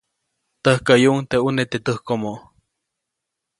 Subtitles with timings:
[0.63, 2.33] Täjkäyuʼuŋ teʼ ʼuneʼ teʼ täjkomo.